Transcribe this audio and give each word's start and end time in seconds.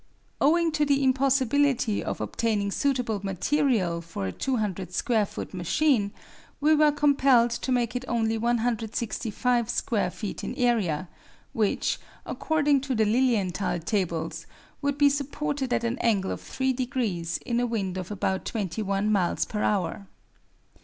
Owing 0.41 0.71
to 0.71 0.83
the 0.83 1.03
impossibility 1.03 2.03
of 2.03 2.19
obtaining 2.19 2.71
suitable 2.71 3.19
material 3.23 4.01
for 4.01 4.25
a 4.25 4.31
200 4.31 4.91
square 4.91 5.27
foot 5.27 5.53
machine, 5.53 6.11
we 6.59 6.73
were 6.73 6.91
compelled 6.91 7.51
to 7.51 7.71
make 7.71 7.95
it 7.95 8.03
only 8.07 8.35
165 8.35 9.69
square 9.69 10.09
feet 10.09 10.43
in 10.43 10.55
area, 10.55 11.07
which, 11.53 11.99
according 12.25 12.81
to 12.81 12.95
the 12.95 13.05
Lilienthal 13.05 13.77
tables, 13.77 14.47
would 14.81 14.97
be 14.97 15.07
supported 15.07 15.71
at 15.71 15.83
an 15.83 15.99
angle 15.99 16.31
of 16.31 16.41
three 16.41 16.73
degrees 16.73 17.37
in 17.45 17.59
a 17.59 17.67
wind 17.67 17.95
of 17.95 18.09
about 18.09 18.43
21 18.45 19.11
miles 19.11 19.45
per 19.45 19.61
hour. 19.61 20.07